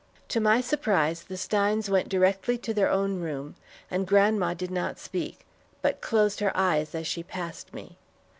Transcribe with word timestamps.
To 0.29 0.39
my 0.39 0.61
surprise, 0.61 1.21
the 1.21 1.37
Steins 1.37 1.87
went 1.87 2.09
directly 2.09 2.57
to 2.57 2.73
their 2.73 2.89
own 2.89 3.19
room; 3.19 3.53
and 3.91 4.07
grandma 4.07 4.55
did 4.55 4.71
not 4.71 4.97
speak, 4.97 5.45
but 5.83 6.01
closed 6.01 6.39
her 6.39 6.51
eyes 6.57 6.95
as 6.95 7.05
she 7.05 7.21
passed 7.21 7.71
me. 7.71 7.99